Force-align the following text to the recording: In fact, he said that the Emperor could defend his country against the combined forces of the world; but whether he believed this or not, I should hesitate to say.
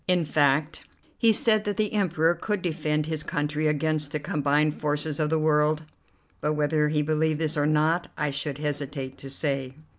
In 0.07 0.25
fact, 0.25 0.83
he 1.19 1.31
said 1.31 1.63
that 1.65 1.77
the 1.77 1.93
Emperor 1.93 2.33
could 2.33 2.63
defend 2.63 3.05
his 3.05 3.21
country 3.21 3.67
against 3.67 4.11
the 4.11 4.19
combined 4.19 4.81
forces 4.81 5.19
of 5.19 5.29
the 5.29 5.37
world; 5.37 5.83
but 6.41 6.53
whether 6.53 6.89
he 6.89 7.03
believed 7.03 7.39
this 7.39 7.55
or 7.55 7.67
not, 7.67 8.07
I 8.17 8.31
should 8.31 8.57
hesitate 8.57 9.15
to 9.19 9.29
say. 9.29 9.75